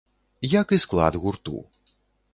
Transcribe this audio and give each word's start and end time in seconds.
Як 0.61 0.67
і 0.77 0.79
склад 0.85 1.15
гурту. 1.27 1.55